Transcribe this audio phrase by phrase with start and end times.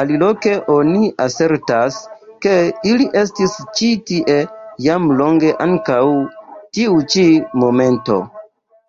[0.00, 1.96] Aliloke oni asertas,
[2.46, 2.52] ke
[2.92, 4.40] ili estis ĉi tie
[4.88, 6.02] jam longe antaŭ
[6.78, 7.28] tiu ĉi
[7.66, 8.24] momento.